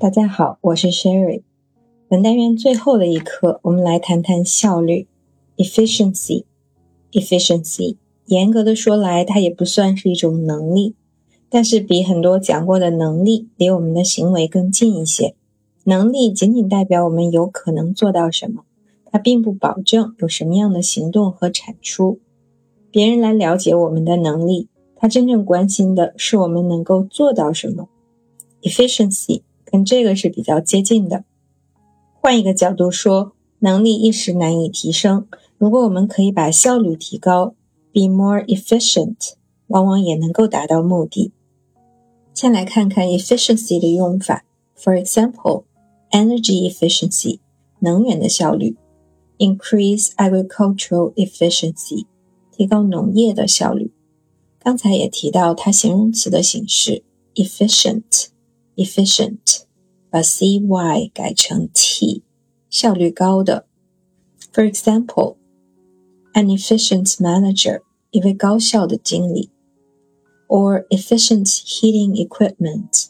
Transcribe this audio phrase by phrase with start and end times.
[0.00, 1.42] 大家好，我是 Sherry。
[2.08, 5.08] 本单元最后的一课，我们来谈谈效率
[5.56, 6.44] （efficiency）。
[7.10, 7.96] efficiency，
[8.26, 10.94] 严格的说来，它也不算是一种能力，
[11.50, 15.34] 但是比很多讲过的能力离我们的行为更近一些。
[15.82, 18.62] 能力仅仅代表我们有可能做到什么，
[19.10, 22.20] 它并不保证有什么样的行动和产出。
[22.92, 27.88] 别人来了解我们的能力，他真正关心的是我们能够做到什么。
[28.62, 29.42] efficiency。
[29.70, 31.24] 跟这个是比较接近的。
[32.20, 37.54] 换一个角度说，能力一时难以提升，如果我们可以把效率提高
[37.92, 39.32] ，be more efficient，
[39.68, 41.32] 往往也能够达到目的。
[42.32, 44.44] 先来看看 efficiency 的用法。
[44.76, 45.64] For example,
[46.12, 47.40] energy efficiency，
[47.80, 48.76] 能源的效率
[49.38, 52.06] ；increase agricultural efficiency，
[52.52, 53.92] 提高农业的效率。
[54.60, 57.02] 刚才也提到它形容词的形式
[57.34, 58.28] ，efficient。
[58.78, 59.64] efficient，
[60.08, 62.22] 把 c y 改成 t，
[62.70, 63.66] 效率高的。
[64.52, 65.36] For example,
[66.32, 69.50] an efficient manager，一位高效的经理
[70.46, 73.08] ；or efficient heating equipment，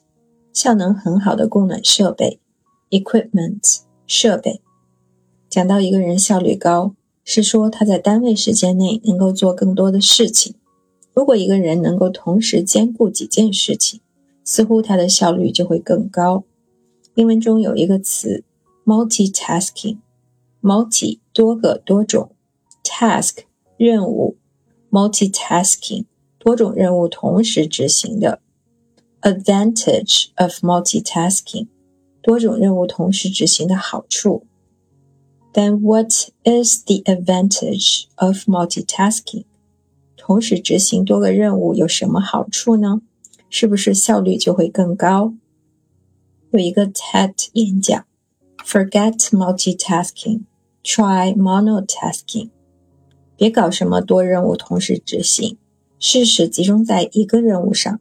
[0.52, 2.40] 效能很好的供暖设备
[2.90, 4.60] ；equipment 设备。
[5.48, 10.54] 讲到一个人效率高，是说他在单位时间内能够做更多的事情。
[11.14, 14.00] 如果一个人能够同时兼顾几件事情，
[14.50, 16.44] 似乎它的效率就会更高。
[17.16, 18.44] 英文中有一个词
[18.86, 22.30] ，multitasking，multi 多个多种
[22.82, 23.40] ，task
[23.76, 24.38] 任务
[24.90, 26.06] ，multitasking
[26.38, 28.40] 多种任务同时执行的。
[29.20, 31.66] advantage of multitasking
[32.22, 34.46] 多种任务同时执行的好处。
[35.52, 36.10] Then what
[36.44, 39.44] is the advantage of multitasking？
[40.16, 43.02] 同时执行多个任务有什么好处呢？
[43.50, 45.34] 是不是效率就会更高？
[46.50, 48.06] 有一个 TED 演讲
[48.64, 50.42] ，Forget multitasking,
[50.82, 52.50] try monotasking。
[53.36, 55.58] 别搞什么多任务同时执行，
[55.98, 58.00] 试试集中在一个任务上。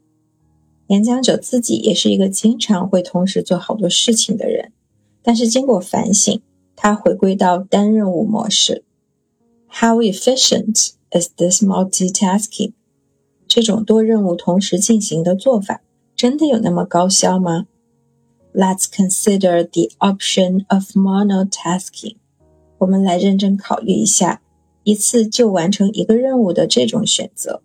[0.88, 4.72] 演讲者自己也是一个经常会同时做好多事情的人，
[5.22, 6.42] 但是经过反省，
[6.76, 8.84] 他回归到单任务模式。
[9.68, 12.72] How efficient is this multitasking?
[13.48, 15.82] 这种多任务同时进行的做法，
[16.16, 17.68] 真的有那么高效吗
[18.54, 22.18] ？Let's consider the option of monotasking。
[22.80, 24.42] 我们来认真考虑一下，
[24.84, 27.62] 一次就完成一个任务的这种选择。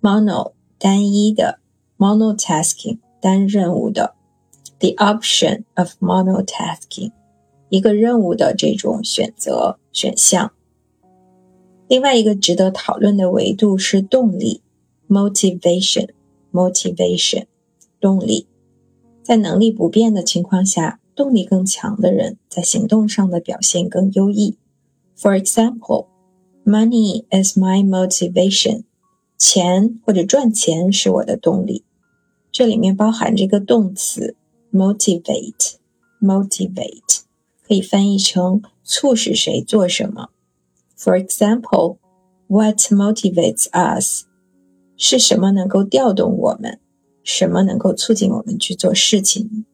[0.00, 1.58] Mono 单一的
[1.98, 4.14] ，monotasking 单任务的
[4.78, 7.12] ，the option of monotasking
[7.68, 10.52] 一个任务的这种选择选项。
[11.88, 14.62] 另外一个值得讨论的维度是动力。
[15.10, 16.08] Motivation
[16.52, 17.46] motivation
[18.00, 18.46] 动力，
[19.22, 24.56] 在能力不变的情况下，动力更强的人在行动上的表现更优异。
[25.18, 26.06] For example,
[26.64, 28.84] money is my motivation.
[29.36, 31.84] 钱或者赚钱是我的动力。
[32.52, 34.36] 这里面包含这个动词
[34.72, 35.74] motivate
[36.20, 37.20] motivate，
[37.66, 40.28] 可以翻译成促使谁做什么。
[40.96, 41.96] For example,
[42.46, 44.24] what motivates us?
[45.02, 46.78] 是什么能够调动我们？
[47.24, 49.64] 什么能够促进我们去做事情？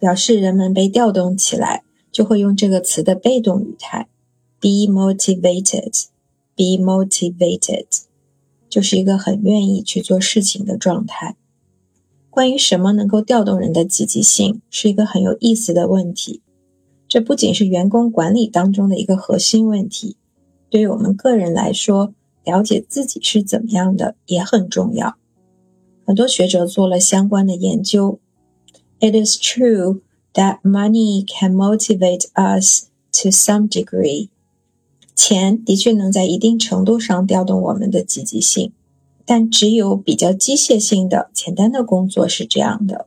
[0.00, 4.08] 表示人们被调动起来，就会用这个词的被动语态
[4.60, 6.06] ：be motivated。
[6.56, 7.86] be motivated
[8.68, 11.36] 就是一个很愿意去做事情的状态。
[12.28, 16.42] 关于什么能够调动人的积极性，是一个很有意思的问题。
[17.06, 20.16] 这不仅是员工管理当中的一个核心问题，
[20.68, 22.12] 对于我们个人来说。
[22.48, 25.16] 了解自己是怎么样的也很重要。
[26.06, 28.18] 很多学者做了相关的研究。
[29.00, 30.00] It is true
[30.32, 32.86] that money can motivate us
[33.20, 34.30] to some degree。
[35.14, 38.72] 钱的确能在一定程度上调动我们的积极性，
[39.26, 43.06] 但只有比较机械性的、简单的工作是这样的。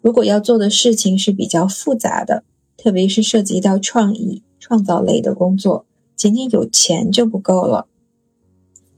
[0.00, 2.44] 如果要做的事情是比较复杂的，
[2.76, 7.88] 特别是涉及到创意、创造类的工作，仅仅有钱就不够了。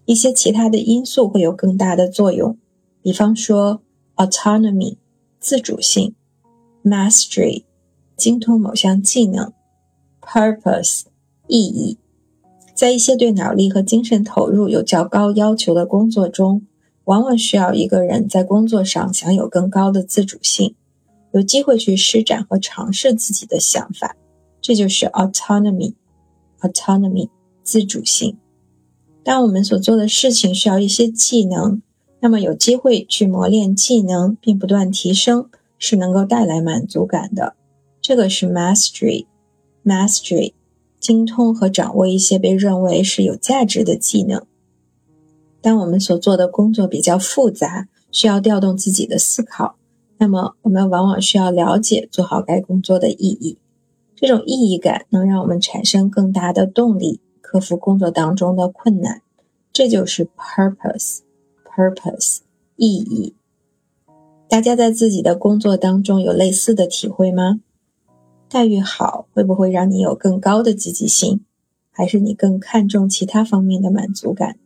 [0.06, 2.56] 一些其他的因素会有更大的作用，
[3.02, 3.82] 比方说
[4.14, 4.96] autonomy
[5.38, 6.14] 自主性
[6.82, 7.64] ，mastery
[8.16, 9.52] 精通某项技能
[10.22, 11.02] ，purpose
[11.48, 11.98] 意义。
[12.74, 16.62] 在一些对脑力和精神投入有较高要求的工作中，
[17.04, 20.74] 往往需要一个人在工作上享有更高的自主性，
[21.32, 24.14] 有机会去施展和尝试自己的想法，
[24.60, 25.94] 这就是 autonomy。
[26.60, 27.28] autonomy
[27.62, 28.36] 自主性。
[29.26, 31.82] 当我们所做的事情需要一些技能，
[32.20, 35.50] 那么有机会去磨练技能并不断提升，
[35.80, 37.56] 是能够带来满足感的。
[38.00, 40.52] 这个是 mastery，mastery，
[41.00, 44.46] 精通和掌握一些被认为是有价值的技能。
[45.60, 49.74] 当我们所做的工作比较复杂，需要调动自己的思考，
[50.18, 53.58] 那么我们往往需要了解做好该工作的意义。
[54.14, 59.22] 这种意义感能让我们产生更大的动力，克服工作当中的困难。
[59.72, 62.38] 这就是 purpose，purpose，
[62.74, 63.36] 意义。
[64.48, 67.60] 大家在自己的工作当中有类似的体会吗？
[68.48, 71.44] 待遇好会不会让你有更高的积极性？
[71.92, 74.58] 还是你更看重其他方面的满足感？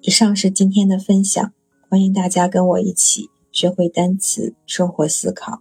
[0.00, 1.52] 以上是今天的分享，
[1.90, 5.60] 欢迎大家跟我一起学会单词，收获思考。